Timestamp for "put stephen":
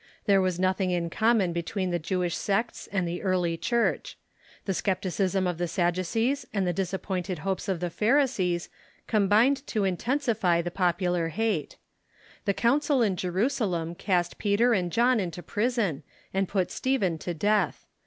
16.49-17.19